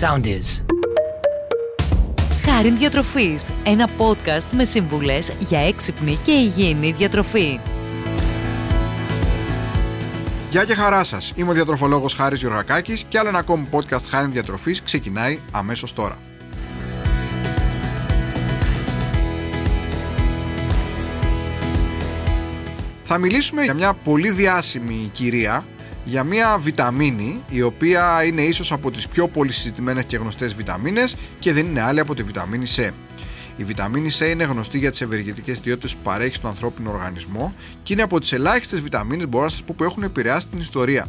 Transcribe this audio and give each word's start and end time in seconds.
sound 0.00 0.24
is. 0.24 0.64
Χάριν 2.44 2.78
Διατροφής, 2.78 3.50
ένα 3.64 3.88
podcast 3.98 4.50
με 4.52 4.64
συμβουλές 4.64 5.32
για 5.38 5.58
έξυπνη 5.58 6.18
και 6.22 6.32
υγιεινή 6.32 6.92
διατροφή. 6.92 7.60
Γεια 10.50 10.64
και 10.64 10.74
χαρά 10.74 11.04
σας. 11.04 11.32
Είμαι 11.36 11.50
ο 11.50 11.52
διατροφολόγος 11.52 12.14
Χάρης 12.14 12.40
Γιωργακάκης 12.40 13.04
και 13.04 13.18
άλλο 13.18 13.28
ένα 13.28 13.38
ακόμη 13.38 13.68
podcast 13.70 14.02
Χάριν 14.08 14.32
Διατροφής 14.32 14.82
ξεκινάει 14.82 15.38
αμέσως 15.50 15.92
τώρα. 15.92 16.18
Θα 23.04 23.18
μιλήσουμε 23.18 23.62
για 23.62 23.74
μια 23.74 23.92
πολύ 23.92 24.30
διάσημη 24.30 25.10
κυρία, 25.12 25.64
για 26.04 26.24
μια 26.24 26.58
βιταμίνη 26.58 27.40
η 27.50 27.62
οποία 27.62 28.24
είναι 28.24 28.42
ίσως 28.42 28.72
από 28.72 28.90
τις 28.90 29.08
πιο 29.08 29.28
πολύ 29.28 29.52
συζητημένες 29.52 30.04
και 30.04 30.16
γνωστές 30.16 30.54
βιταμίνες 30.54 31.16
και 31.38 31.52
δεν 31.52 31.66
είναι 31.66 31.82
άλλη 31.82 32.00
από 32.00 32.14
τη 32.14 32.22
βιταμίνη 32.22 32.66
C. 32.76 32.90
Η 33.56 33.64
βιταμίνη 33.64 34.10
C 34.18 34.28
είναι 34.30 34.44
γνωστή 34.44 34.78
για 34.78 34.90
τις 34.90 35.00
ευεργετικές 35.00 35.58
ιδιότητες 35.58 35.94
που 35.94 36.02
παρέχει 36.02 36.34
στον 36.34 36.50
ανθρώπινο 36.50 36.90
οργανισμό 36.90 37.54
και 37.82 37.92
είναι 37.92 38.02
από 38.02 38.20
τις 38.20 38.32
ελάχιστες 38.32 38.80
βιταμίνες, 38.80 39.28
μπορώ 39.28 39.44
να 39.44 39.50
σας 39.50 39.62
πω, 39.62 39.74
που 39.76 39.84
έχουν 39.84 40.02
επηρεάσει 40.02 40.46
την 40.46 40.58
ιστορία. 40.58 41.06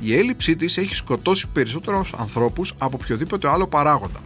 Η 0.00 0.16
έλλειψή 0.16 0.56
της 0.56 0.76
έχει 0.78 0.94
σκοτώσει 0.94 1.46
περισσότερους 1.52 2.12
ανθρώπους 2.18 2.74
από 2.78 2.98
οποιοδήποτε 3.02 3.48
άλλο 3.48 3.66
παράγοντα. 3.66 4.20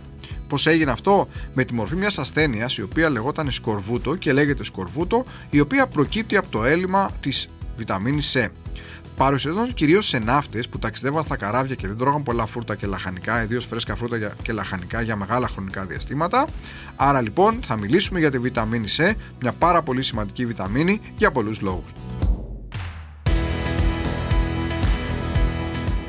Πώς 0.49 0.67
έγινε 0.67 0.91
αυτό, 0.91 1.29
με 1.55 1.65
τη 1.65 1.75
μορφή 1.75 1.97
μιας 1.97 2.19
ασθένειας 2.19 2.77
η 2.77 2.83
οποία 2.83 3.11
λεγόταν 3.11 3.51
σκορβούτο 3.51 4.15
και 4.15 4.33
λέγεται 4.33 4.65
σκορβούτο, 4.65 5.25
η 5.51 5.61
οποία 5.61 5.87
προκύπτει 5.87 6.37
από 6.37 6.49
το 6.51 6.65
έλλειμμα 6.65 7.11
της 7.21 7.49
βιταμίνης 7.77 8.37
C. 8.37 8.49
Παρουσιαζόταν 9.17 9.75
κυρίως 9.75 10.07
σε 10.07 10.19
ναύτες 10.19 10.69
που 10.69 10.79
ταξιδεύαν 10.79 11.23
στα 11.23 11.37
καράβια 11.37 11.75
και 11.75 11.87
δεν 11.87 11.97
τρώγαν 11.97 12.23
πολλά 12.23 12.47
φρούτα 12.47 12.75
και 12.75 12.87
λαχανικά, 12.87 13.43
ιδίως 13.43 13.65
φρέσκα 13.65 13.97
φρούτα 13.97 14.35
και 14.43 14.53
λαχανικά 14.53 15.01
για 15.01 15.17
μεγάλα 15.17 15.49
χρονικά 15.49 15.85
διαστήματα. 15.85 16.47
Άρα 16.97 17.21
λοιπόν 17.21 17.59
θα 17.63 17.77
μιλήσουμε 17.77 18.19
για 18.19 18.31
τη 18.31 18.39
βιταμίνη 18.39 18.87
C, 18.97 19.13
μια 19.41 19.53
πάρα 19.53 19.83
πολύ 19.83 20.03
σημαντική 20.03 20.47
βιταμίνη 20.47 21.01
για 21.17 21.31
πολλούς 21.31 21.61
λόγους. 21.61 21.91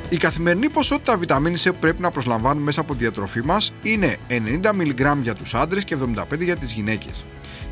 Η 0.09 0.17
καθημερινή 0.17 0.69
ποσότητα 0.69 1.17
βιταμίνης 1.17 1.67
C 1.67 1.71
που 1.71 1.79
πρέπει 1.79 2.01
να 2.01 2.11
προσλαμβάνουμε 2.11 2.65
μέσα 2.65 2.81
από 2.81 2.93
τη 2.93 2.99
διατροφή 2.99 3.45
μας 3.45 3.73
είναι 3.81 4.17
90 4.29 4.71
mg 4.71 5.17
για 5.21 5.35
τους 5.35 5.55
άντρες 5.55 5.83
και 5.83 5.97
75 6.15 6.39
για 6.39 6.55
τις 6.55 6.71
γυναίκες. 6.73 7.23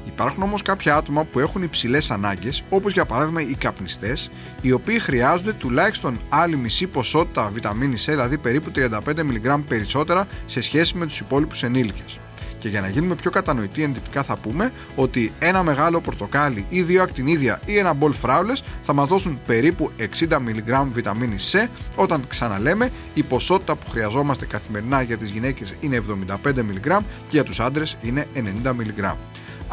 Υπάρχουν 0.06 0.44
όμως 0.44 0.62
κάποια 0.62 0.96
άτομα 0.96 1.24
που 1.24 1.40
έχουν 1.40 1.64
υψηλές 1.64 2.12
ανάγκες, 2.12 2.64
όπως 2.70 2.94
για 2.94 3.06
παράδειγμα 3.06 3.42
οι 3.42 3.56
καπνιστές, 3.56 4.32
οι 4.62 4.72
οποίοι 4.72 5.00
χρειάζονται 5.00 5.54
τουλάχιστον 5.54 6.20
άλλη 6.30 6.58
μισή 6.58 6.88
ποσότητα 6.88 7.50
βιταμίνη 7.54 7.96
C, 7.98 8.06
δηλαδή 8.06 8.38
περίπου 8.38 8.72
35 8.76 9.00
mg 9.20 9.60
περισσότερα 9.68 10.28
σε 10.46 10.62
σχέση 10.62 10.98
με 10.98 11.06
τους 11.06 11.20
υπόλοιπους 11.20 11.64
ενήλικες. 11.64 12.18
Και 12.64 12.70
για 12.70 12.82
να 12.82 12.90
γίνουμε 12.90 13.16
πιο 13.16 13.32
κατανοητοί 13.32 13.84
ενδεικτικά 13.84 14.24
θα 14.24 14.36
πούμε 14.36 14.72
ότι 14.96 15.32
ένα 15.40 15.64
μεγάλο 15.64 16.02
πορτοκάλι 16.02 16.66
ή 16.70 16.82
δύο 16.82 17.04
ακτινίδια 17.04 17.60
ή 17.66 17.78
ένα 17.78 17.94
μπολ 17.94 18.14
φράουλες 18.14 18.64
θα 18.84 18.94
μας 18.94 19.08
δώσουν 19.08 19.40
περίπου 19.46 19.92
60 20.00 20.04
mg 20.30 20.88
βιταμίνη 20.92 21.36
C 21.52 21.68
όταν 21.96 22.24
ξαναλέμε 22.28 22.92
η 23.14 23.24
ποσότητα 23.24 23.76
που 23.76 23.90
χρειαζόμαστε 23.90 24.46
καθημερινά 24.46 25.02
για 25.02 25.18
τις 25.18 25.30
γυναίκες 25.30 25.76
είναι 25.80 26.04
75 26.44 26.48
mg 26.48 27.00
και 27.08 27.30
για 27.30 27.44
τους 27.44 27.60
άντρες 27.60 27.98
είναι 28.02 28.28
90 28.64 28.70
mg. 28.70 29.16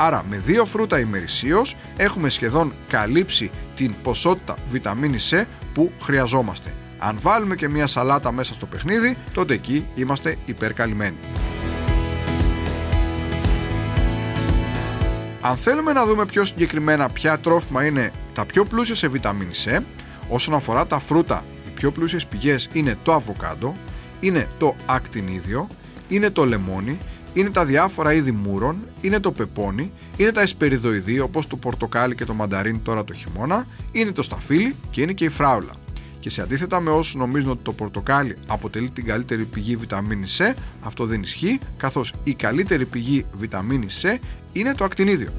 Άρα 0.03 0.25
με 0.31 0.37
δύο 0.37 0.65
φρούτα 0.65 0.98
ημερησίως 0.98 1.77
έχουμε 1.97 2.29
σχεδόν 2.29 2.73
καλύψει 2.89 3.51
την 3.77 3.95
ποσότητα 4.03 4.56
βιταμίνης 4.69 5.33
C 5.33 5.45
που 5.75 5.93
χρειαζόμαστε. 6.03 6.73
Αν 6.98 7.19
βάλουμε 7.20 7.55
και 7.55 7.69
μια 7.69 7.87
σαλάτα 7.87 8.33
μέσα 8.33 8.55
στο 8.55 8.67
παιχνίδι, 8.67 9.17
τότε 9.33 9.55
εκεί 9.55 9.87
είμαστε 9.95 10.37
υπερκαλυμμένοι. 10.45 11.17
Αν 15.41 15.56
θέλουμε 15.56 15.93
να 15.93 16.06
δούμε 16.06 16.27
πιο 16.27 16.45
συγκεκριμένα 16.45 17.09
ποια 17.09 17.39
τρόφιμα 17.39 17.84
είναι 17.84 18.12
τα 18.33 18.44
πιο 18.44 18.65
πλούσια 18.65 18.94
σε 18.94 19.09
βιταμίνη 19.09 19.53
C, 19.65 19.81
όσον 20.28 20.55
αφορά 20.55 20.87
τα 20.87 20.99
φρούτα, 20.99 21.44
οι 21.66 21.71
πιο 21.75 21.91
πλούσιες 21.91 22.27
πηγές 22.27 22.69
είναι 22.72 22.99
το 23.03 23.12
αβοκάντο, 23.12 23.77
είναι 24.21 24.49
το 24.59 24.77
ακτινίδιο, 24.87 25.66
είναι 26.09 26.31
το 26.31 26.44
λεμόνι 26.44 26.99
είναι 27.34 27.50
τα 27.50 27.64
διάφορα 27.64 28.12
είδη 28.12 28.32
μούρων, 28.32 28.76
είναι 29.00 29.20
το 29.20 29.32
πεπόνι, 29.32 29.92
είναι 30.16 30.32
τα 30.32 30.41
εσπεριδοειδή 30.41 31.20
όπως 31.20 31.46
το 31.46 31.56
πορτοκάλι 31.56 32.14
και 32.14 32.24
το 32.24 32.34
μανταρίνι 32.34 32.78
τώρα 32.78 33.04
το 33.04 33.12
χειμώνα, 33.12 33.66
είναι 33.92 34.12
το 34.12 34.22
σταφύλι 34.22 34.74
και 34.91 35.02
είναι 35.02 35.12
και 35.12 35.24
η 35.24 35.28
φράουλα. 35.28 35.72
Και 36.20 36.30
σε 36.30 36.42
αντίθετα 36.42 36.80
με 36.80 36.91
όσους 36.91 37.14
νομίζουν 37.14 37.50
ότι 37.50 37.62
το 37.62 37.72
πορτοκάλι 37.72 38.36
αποτελεί 38.46 38.91
την 38.91 39.04
καλύτερη 39.04 39.44
πηγή 39.44 39.76
βιταμίνη 39.76 40.26
C, 40.38 40.54
αυτό 40.82 41.06
δεν 41.06 41.22
ισχύει, 41.22 41.58
καθώς 41.76 42.12
η 42.24 42.34
καλύτερη 42.34 42.84
πηγή 42.84 43.26
βιταμίνη 43.32 43.86
C 44.02 44.16
είναι 44.52 44.72
το 44.74 44.84
ακτινίδιο. 44.84 45.30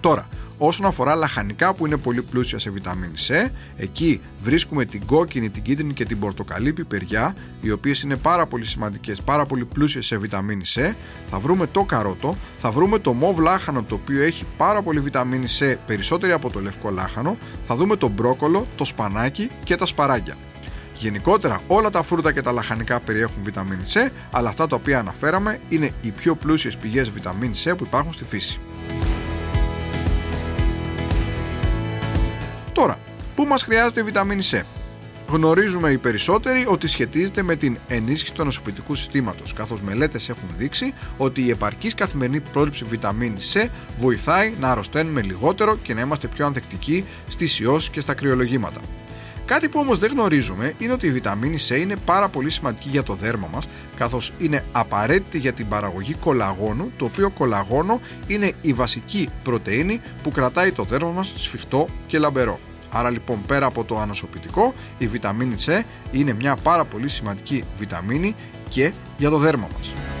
Τώρα, 0.00 0.28
Όσον 0.60 0.86
αφορά 0.86 1.14
λαχανικά 1.14 1.74
που 1.74 1.86
είναι 1.86 1.96
πολύ 1.96 2.22
πλούσια 2.22 2.58
σε 2.58 2.70
βιταμίνη 2.70 3.12
C, 3.28 3.50
εκεί 3.76 4.20
βρίσκουμε 4.42 4.84
την 4.84 5.06
κόκκινη, 5.06 5.50
την 5.50 5.62
κίτρινη 5.62 5.92
και 5.92 6.04
την 6.04 6.18
πορτοκαλί 6.18 6.72
πιπεριά, 6.72 7.34
οι 7.60 7.70
οποίες 7.70 8.02
είναι 8.02 8.16
πάρα 8.16 8.46
πολύ 8.46 8.64
σημαντικές, 8.64 9.22
πάρα 9.22 9.46
πολύ 9.46 9.64
πλούσιες 9.64 10.06
σε 10.06 10.16
βιταμίνη 10.16 10.64
C. 10.74 10.94
Θα 11.30 11.38
βρούμε 11.38 11.66
το 11.66 11.84
καρότο, 11.84 12.36
θα 12.58 12.70
βρούμε 12.70 12.98
το 12.98 13.12
μοβ 13.12 13.38
λάχανο, 13.38 13.82
το 13.82 13.94
οποίο 13.94 14.22
έχει 14.22 14.44
πάρα 14.56 14.82
πολύ 14.82 15.00
βιταμίνη 15.00 15.46
C, 15.58 15.74
περισσότερη 15.86 16.32
από 16.32 16.50
το 16.50 16.60
λευκό 16.60 16.90
λάχανο. 16.90 17.36
Θα 17.66 17.76
δούμε 17.76 17.96
το 17.96 18.08
μπρόκολο, 18.08 18.66
το 18.76 18.84
σπανάκι 18.84 19.50
και 19.64 19.76
τα 19.76 19.86
σπαράγγια. 19.86 20.34
Γενικότερα 20.98 21.60
όλα 21.66 21.90
τα 21.90 22.02
φρούτα 22.02 22.32
και 22.32 22.42
τα 22.42 22.52
λαχανικά 22.52 23.00
περιέχουν 23.00 23.42
βιταμίνη 23.42 23.82
C, 23.92 24.10
αλλά 24.30 24.48
αυτά 24.48 24.66
τα 24.66 24.76
οποία 24.76 24.98
αναφέραμε 24.98 25.58
είναι 25.68 25.90
οι 26.00 26.10
πιο 26.10 26.34
πλούσιες 26.34 26.76
πηγές 26.76 27.10
βιταμίνη 27.10 27.54
C 27.64 27.74
που 27.76 27.84
υπάρχουν 27.84 28.12
στη 28.12 28.24
φύση. 28.24 28.60
Τώρα, 32.78 32.98
πού 33.34 33.44
μας 33.44 33.62
χρειάζεται 33.62 34.00
η 34.00 34.02
βιταμίνη 34.02 34.42
C. 34.50 34.60
Γνωρίζουμε 35.28 35.90
οι 35.90 35.98
περισσότεροι 35.98 36.66
ότι 36.68 36.86
σχετίζεται 36.86 37.42
με 37.42 37.56
την 37.56 37.78
ενίσχυση 37.88 38.34
του 38.34 38.44
νοσοποιητικού 38.44 38.94
συστήματος, 38.94 39.52
καθώς 39.52 39.80
μελέτες 39.80 40.28
έχουν 40.28 40.48
δείξει 40.56 40.94
ότι 41.16 41.42
η 41.42 41.50
επαρκής 41.50 41.94
καθημερινή 41.94 42.40
πρόληψη 42.40 42.84
βιταμίνη 42.84 43.38
C 43.52 43.68
βοηθάει 43.98 44.54
να 44.60 44.70
αρρωσταίνουμε 44.70 45.22
λιγότερο 45.22 45.76
και 45.82 45.94
να 45.94 46.00
είμαστε 46.00 46.26
πιο 46.26 46.46
ανθεκτικοί 46.46 47.04
στις 47.28 47.60
ιώσεις 47.60 47.90
και 47.90 48.00
στα 48.00 48.14
κρυολογήματα. 48.14 48.80
Κάτι 49.48 49.68
που 49.68 49.80
όμως 49.80 49.98
δεν 49.98 50.10
γνωρίζουμε 50.10 50.74
είναι 50.78 50.92
ότι 50.92 51.06
η 51.06 51.12
βιταμίνη 51.12 51.58
C 51.68 51.78
είναι 51.80 51.96
πάρα 52.04 52.28
πολύ 52.28 52.50
σημαντική 52.50 52.88
για 52.88 53.02
το 53.02 53.14
δέρμα 53.14 53.48
μας, 53.52 53.68
καθώς 53.96 54.32
είναι 54.38 54.64
απαραίτητη 54.72 55.38
για 55.38 55.52
την 55.52 55.68
παραγωγή 55.68 56.14
κολαγόνου, 56.14 56.92
το 56.96 57.04
οποίο 57.04 57.30
κολαγόνο 57.30 58.00
είναι 58.26 58.52
η 58.60 58.72
βασική 58.72 59.28
πρωτενη 59.42 60.00
που 60.22 60.30
κρατάει 60.30 60.72
το 60.72 60.82
δέρμα 60.82 61.10
μας 61.10 61.32
σφιχτό 61.36 61.88
και 62.06 62.18
λαμπερό. 62.18 62.60
Άρα 62.92 63.10
λοιπόν 63.10 63.42
πέρα 63.46 63.66
από 63.66 63.84
το 63.84 63.98
ανοσοποιητικό, 63.98 64.74
η 64.98 65.06
βιταμίνη 65.06 65.54
C 65.66 65.82
είναι 66.10 66.32
μια 66.32 66.56
πάρα 66.62 66.84
πολύ 66.84 67.08
σημαντική 67.08 67.64
βιταμίνη 67.78 68.34
και 68.68 68.92
για 69.18 69.30
το 69.30 69.38
δέρμα 69.38 69.68
μας. 69.76 70.17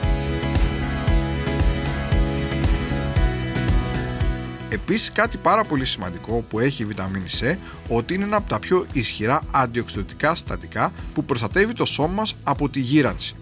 Επίσης 4.70 5.12
κάτι 5.12 5.36
πάρα 5.36 5.64
πολύ 5.64 5.84
σημαντικό 5.84 6.44
που 6.48 6.58
έχει 6.58 6.82
η 6.82 6.84
βιταμίνη 6.84 7.26
C 7.40 7.56
ότι 7.88 8.14
είναι 8.14 8.24
ένα 8.24 8.36
από 8.36 8.48
τα 8.48 8.58
πιο 8.58 8.86
ισχυρά 8.92 9.42
αντιοξυδοτικά 9.50 10.34
συστατικά 10.34 10.92
που 11.14 11.24
προστατεύει 11.24 11.72
το 11.72 11.84
σώμα 11.84 12.12
μας 12.12 12.36
από 12.44 12.68
τη 12.68 12.80
γύρανση. 12.80 13.34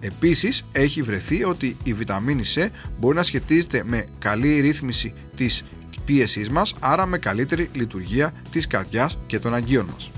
Επίσης 0.00 0.64
έχει 0.72 1.02
βρεθεί 1.02 1.44
ότι 1.44 1.76
η 1.82 1.92
βιταμίνη 1.92 2.42
C 2.54 2.68
μπορεί 2.98 3.16
να 3.16 3.22
σχετίζεται 3.22 3.82
με 3.86 4.06
καλή 4.18 4.60
ρύθμιση 4.60 5.14
της 5.36 5.64
πίεσής 6.04 6.50
μας, 6.50 6.74
άρα 6.80 7.06
με 7.06 7.18
καλύτερη 7.18 7.70
λειτουργία 7.72 8.32
της 8.50 8.66
καρδιάς 8.66 9.18
και 9.26 9.38
των 9.38 9.54
αγγείων 9.54 9.86
μας. 9.94 10.10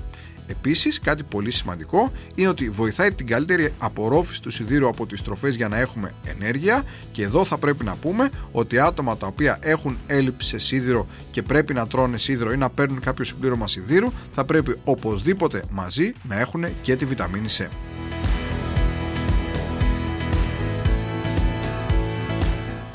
Επίσης, 0.47 0.99
κάτι 0.99 1.23
πολύ 1.23 1.51
σημαντικό 1.51 2.11
είναι 2.35 2.47
ότι 2.47 2.69
βοηθάει 2.69 3.11
την 3.11 3.27
καλύτερη 3.27 3.73
απορρόφηση 3.77 4.41
του 4.41 4.49
σιδήρου 4.49 4.87
από 4.87 5.05
τις 5.05 5.21
τροφές 5.21 5.55
για 5.55 5.67
να 5.67 5.77
έχουμε 5.77 6.11
ενέργεια. 6.25 6.83
Και 7.11 7.23
εδώ 7.23 7.45
θα 7.45 7.57
πρέπει 7.57 7.85
να 7.85 7.95
πούμε 7.95 8.29
ότι 8.51 8.79
άτομα 8.79 9.17
τα 9.17 9.27
οποία 9.27 9.57
έχουν 9.61 9.97
έλλειψη 10.07 10.47
σε 10.47 10.57
σίδηρο 10.57 11.07
και 11.31 11.41
πρέπει 11.41 11.73
να 11.73 11.87
τρώνε 11.87 12.17
σίδηρο 12.17 12.51
ή 12.51 12.57
να 12.57 12.69
παίρνουν 12.69 12.99
κάποιο 12.99 13.23
συμπλήρωμα 13.23 13.67
σιδήρου, 13.67 14.11
θα 14.33 14.45
πρέπει 14.45 14.79
οπωσδήποτε 14.83 15.63
μαζί 15.69 16.11
να 16.23 16.39
έχουν 16.39 16.65
και 16.81 16.95
τη 16.95 17.05
βιταμίνη 17.05 17.47
C. 17.57 17.67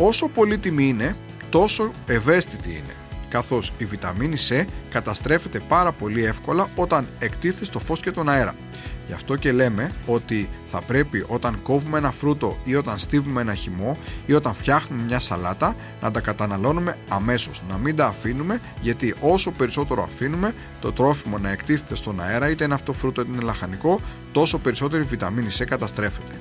Όσο 0.01 0.29
πολύτιμη 0.29 0.89
είναι, 0.89 1.17
τόσο 1.51 1.93
ευαίσθητη 2.07 2.69
είναι. 2.69 3.08
Καθώς 3.29 3.73
η 3.79 3.85
βιταμίνη 3.85 4.37
C 4.49 4.65
καταστρέφεται 4.91 5.61
πάρα 5.69 5.93
πολύ 5.93 6.25
εύκολα 6.25 6.69
όταν 6.77 7.07
εκτίθεται 7.19 7.65
στο 7.65 7.79
φως 7.79 8.01
και 8.01 8.11
τον 8.11 8.29
αέρα. 8.29 8.55
Γι' 9.07 9.15
αυτό 9.15 9.37
και 9.37 9.53
λέμε 9.53 9.91
ότι 10.07 10.49
θα 10.71 10.83
πρέπει 10.83 11.25
όταν 11.29 11.63
κόβουμε 11.63 11.99
ένα 11.99 12.11
φρούτο 12.11 12.59
ή 12.65 12.75
όταν 12.75 12.99
στίβουμε 12.99 13.41
ένα 13.41 13.55
χυμό 13.55 13.99
ή 14.27 14.33
όταν 14.33 14.55
φτιάχνουμε 14.55 15.03
μια 15.03 15.21
σαλάτα 15.21 15.77
να 16.01 16.11
τα 16.11 16.21
καταναλώνουμε 16.21 16.97
αμέσως, 17.09 17.63
να 17.69 17.79
μην 17.79 17.97
τα 17.97 18.07
αφήνουμε 18.07 18.61
γιατί 18.81 19.15
όσο 19.21 19.51
περισσότερο 19.51 20.03
αφήνουμε 20.03 20.55
το 20.81 20.93
τρόφιμο 20.93 21.39
να 21.39 21.51
εκτίθεται 21.51 21.97
στον 21.97 22.21
αέρα 22.21 22.51
είτε 22.51 22.65
είναι 22.65 22.75
αυτό 22.75 22.93
φρούτο 22.93 23.21
είτε 23.21 23.31
είναι 23.33 23.43
λαχανικό 23.43 24.01
τόσο 24.33 24.59
περισσότερη 24.59 25.03
βιταμίνη 25.03 25.49
C 25.59 25.65
καταστρέφεται. 25.67 26.35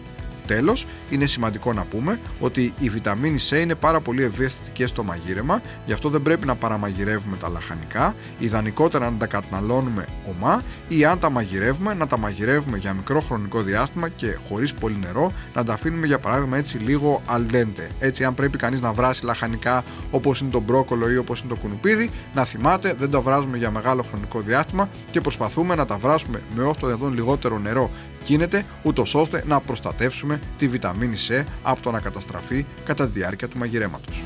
Τέλος, 0.47 0.85
είναι 1.09 1.25
σημαντικό 1.25 1.73
να 1.73 1.83
πούμε 1.83 2.19
ότι 2.39 2.73
η 2.79 2.89
βιταμίνη 2.89 3.39
C 3.49 3.55
είναι 3.61 3.75
πάρα 3.75 3.99
πολύ 3.99 4.23
ευαίσθητη 4.23 4.69
και 4.71 4.87
στο 4.87 5.03
μαγείρεμα, 5.03 5.61
γι' 5.85 5.93
αυτό 5.93 6.09
δεν 6.09 6.21
πρέπει 6.21 6.45
να 6.45 6.55
παραμαγειρεύουμε 6.55 7.37
τα 7.37 7.49
λαχανικά, 7.49 8.15
ιδανικότερα 8.39 9.09
να 9.09 9.17
τα 9.17 9.25
καταναλώνουμε 9.25 10.05
ομά 10.29 10.63
ή 10.87 11.05
αν 11.05 11.19
τα 11.19 11.29
μαγειρεύουμε, 11.29 11.93
να 11.93 12.07
τα 12.07 12.17
μαγειρεύουμε 12.17 12.77
για 12.77 12.93
μικρό 12.93 13.19
χρονικό 13.19 13.61
διάστημα 13.61 14.09
και 14.09 14.37
χωρίς 14.47 14.73
πολύ 14.73 14.97
νερό, 15.01 15.31
να 15.53 15.63
τα 15.63 15.73
αφήνουμε 15.73 16.05
για 16.05 16.19
παράδειγμα 16.19 16.57
έτσι 16.57 16.77
λίγο 16.77 17.21
al 17.29 17.55
dente. 17.55 17.87
Έτσι, 17.99 18.23
αν 18.23 18.35
πρέπει 18.35 18.57
κανείς 18.57 18.81
να 18.81 18.93
βράσει 18.93 19.25
λαχανικά 19.25 19.83
όπως 20.11 20.39
είναι 20.41 20.51
το 20.51 20.59
μπρόκολο 20.59 21.11
ή 21.11 21.17
όπως 21.17 21.39
είναι 21.39 21.49
το 21.49 21.55
κουνουπίδι, 21.55 22.09
να 22.33 22.43
θυμάται 22.43 22.95
δεν 22.99 23.09
τα 23.09 23.21
βράζουμε 23.21 23.57
για 23.57 23.71
μεγάλο 23.71 24.03
χρονικό 24.03 24.39
διάστημα 24.39 24.89
και 25.11 25.21
προσπαθούμε 25.21 25.75
να 25.75 25.85
τα 25.85 25.97
βράσουμε 25.97 26.41
με 26.55 26.63
όσο 26.63 26.79
το 26.79 26.87
δυνατόν 26.87 27.13
λιγότερο 27.13 27.59
νερό 27.59 27.91
γίνεται, 28.27 28.65
ούτως 28.83 29.15
ώστε 29.15 29.43
να 29.47 29.59
προστατεύσουμε 29.59 30.39
τη 30.57 30.67
βιταμίνη 30.67 31.17
C 31.27 31.43
από 31.63 31.81
το 31.81 31.91
να 31.91 31.99
καταστραφεί 31.99 32.65
κατά 32.85 33.05
τη 33.05 33.19
διάρκεια 33.19 33.47
του 33.47 33.57
μαγειρέματος. 33.57 34.23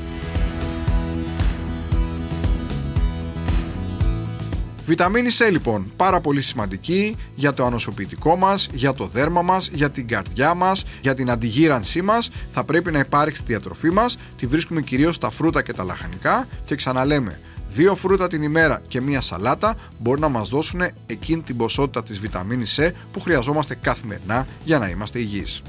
Βιταμίνη 4.86 5.28
C 5.38 5.50
λοιπόν, 5.50 5.92
πάρα 5.96 6.20
πολύ 6.20 6.42
σημαντική 6.42 7.16
για 7.34 7.52
το 7.52 7.64
ανοσοποιητικό 7.64 8.36
μας, 8.36 8.68
για 8.72 8.92
το 8.92 9.06
δέρμα 9.06 9.42
μας, 9.42 9.68
για 9.72 9.90
την 9.90 10.06
καρδιά 10.06 10.54
μας, 10.54 10.84
για 11.00 11.14
την 11.14 11.30
αντιγύρανσή 11.30 12.02
μας. 12.02 12.30
Θα 12.52 12.64
πρέπει 12.64 12.90
να 12.92 12.98
υπάρξει 12.98 13.36
στη 13.36 13.44
διατροφή 13.46 13.90
μας, 13.90 14.18
τη 14.36 14.46
βρίσκουμε 14.46 14.80
κυρίως 14.80 15.14
στα 15.14 15.30
φρούτα 15.30 15.62
και 15.62 15.72
τα 15.72 15.84
λαχανικά 15.84 16.46
και 16.64 16.74
ξαναλέμε, 16.74 17.40
Δύο 17.74 17.94
φρούτα 17.94 18.28
την 18.28 18.42
ημέρα 18.42 18.82
και 18.88 19.00
μία 19.00 19.20
σαλάτα 19.20 19.76
μπορεί 19.98 20.20
να 20.20 20.28
μας 20.28 20.48
δώσουν 20.48 20.82
εκείνη 21.06 21.42
την 21.42 21.56
ποσότητα 21.56 22.02
της 22.02 22.18
βιταμίνης 22.18 22.78
C 22.80 22.90
που 23.12 23.20
χρειαζόμαστε 23.20 23.74
καθημερινά 23.74 24.46
για 24.64 24.78
να 24.78 24.88
είμαστε 24.88 25.18
υγιείς. 25.18 25.62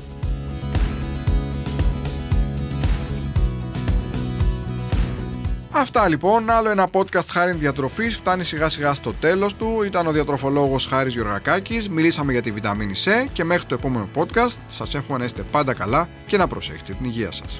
Αυτά 5.72 6.10
λοιπόν, 6.10 6.50
άλλο 6.50 6.70
ένα 6.70 6.90
podcast 6.92 7.28
χάρη 7.30 7.54
διατροφής 7.54 8.16
φτάνει 8.16 8.44
σιγά 8.44 8.70
σιγά 8.70 8.94
στο 8.94 9.14
τέλος 9.14 9.56
του. 9.56 9.84
Ήταν 9.86 10.08
ο 10.08 10.12
διατροφολόγος 10.12 10.86
Χάρης 10.86 11.14
Γιωργακάκη. 11.14 11.88
Μιλήσαμε 11.90 12.32
για 12.32 12.42
τη 12.42 12.52
βιταμίνη 12.52 12.94
C 13.06 13.28
και 13.34 13.44
μέχρι 13.44 13.66
το 13.66 13.76
επόμενο 13.76 14.10
podcast 14.16 14.56
σας 14.70 14.96
εύχομαι 14.96 15.18
να 15.18 15.26
είστε 15.26 15.42
πάντα 15.52 15.74
καλά 15.74 16.10
και 16.26 16.38
να 16.38 16.48
προσέχετε 16.48 16.94
την 16.94 17.06
υγεία 17.06 17.32
σας. 17.32 17.60